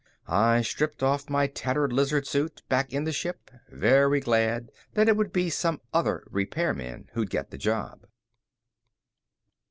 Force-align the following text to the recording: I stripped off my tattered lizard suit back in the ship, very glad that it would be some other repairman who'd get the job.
I 0.27 0.63
stripped 0.63 1.03
off 1.03 1.29
my 1.29 1.45
tattered 1.45 1.93
lizard 1.93 2.25
suit 2.25 2.63
back 2.67 2.91
in 2.91 3.03
the 3.03 3.11
ship, 3.11 3.51
very 3.69 4.19
glad 4.19 4.71
that 4.95 5.07
it 5.07 5.15
would 5.15 5.31
be 5.31 5.51
some 5.51 5.79
other 5.93 6.23
repairman 6.31 7.11
who'd 7.13 7.29
get 7.29 7.51
the 7.51 7.57
job. 7.59 8.07